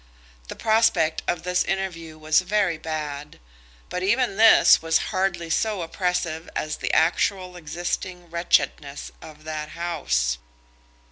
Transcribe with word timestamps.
The 0.47 0.55
prospect 0.55 1.21
of 1.27 1.43
this 1.43 1.63
interview 1.63 2.17
was 2.17 2.41
very 2.41 2.79
bad, 2.79 3.37
but 3.87 4.01
even 4.01 4.35
this 4.35 4.81
was 4.81 4.97
hardly 5.13 5.51
so 5.51 5.83
oppressive 5.83 6.49
as 6.55 6.77
the 6.77 6.91
actual 6.91 7.55
existing 7.55 8.31
wretchedness 8.31 9.11
of 9.21 9.43
that 9.43 9.69
house. 9.77 10.39